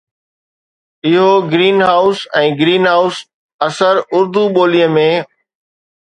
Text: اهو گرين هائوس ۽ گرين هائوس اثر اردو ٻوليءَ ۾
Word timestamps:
اهو 1.09 1.27
گرين 1.51 1.77
هائوس 1.89 2.19
۽ 2.41 2.47
گرين 2.61 2.83
هائوس 2.91 3.15
اثر 3.67 3.95
اردو 4.19 4.41
ٻوليءَ 4.55 4.89
۾ 4.97 5.05